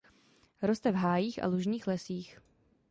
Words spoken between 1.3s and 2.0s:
a lužních